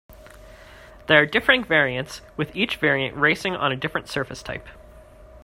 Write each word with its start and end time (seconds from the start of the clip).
There 1.05 1.21
are 1.21 1.27
differing 1.27 1.63
variants, 1.63 2.21
with 2.35 2.55
each 2.55 2.77
variant 2.77 3.15
racing 3.15 3.55
on 3.55 3.71
a 3.71 3.75
different 3.75 4.07
surface 4.07 4.41
type. 4.41 4.65